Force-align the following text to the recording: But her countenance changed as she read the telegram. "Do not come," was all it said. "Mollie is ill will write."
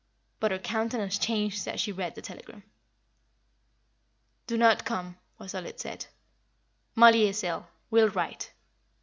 But 0.39 0.49
her 0.49 0.57
countenance 0.57 1.19
changed 1.19 1.67
as 1.67 1.79
she 1.79 1.91
read 1.91 2.15
the 2.15 2.23
telegram. 2.23 2.63
"Do 4.47 4.57
not 4.57 4.83
come," 4.83 5.19
was 5.37 5.53
all 5.53 5.67
it 5.67 5.79
said. 5.79 6.07
"Mollie 6.95 7.27
is 7.27 7.43
ill 7.43 7.67
will 7.91 8.09
write." 8.09 8.51